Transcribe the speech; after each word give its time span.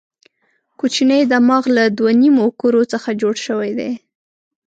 کوچنی 0.79 1.21
دماغ 1.31 1.63
له 1.77 1.83
دوو 1.97 2.09
نیمو 2.21 2.47
کرو 2.61 2.83
څخه 2.93 3.09
جوړ 3.21 3.35
شوی 3.45 3.71
دی. 3.79 3.91